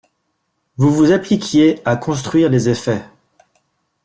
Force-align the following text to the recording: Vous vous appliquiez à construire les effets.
Vous 0.77 0.89
vous 0.91 1.11
appliquiez 1.11 1.79
à 1.87 1.95
construire 1.95 2.49
les 2.49 2.69
effets. 2.69 3.03